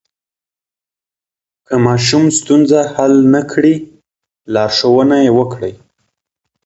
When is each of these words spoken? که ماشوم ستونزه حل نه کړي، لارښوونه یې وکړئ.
که 1.65 1.75
ماشوم 1.85 2.23
ستونزه 2.37 2.79
حل 2.95 3.13
نه 3.33 3.41
کړي، 3.51 3.75
لارښوونه 4.53 5.15
یې 5.25 5.31
وکړئ. 5.37 5.73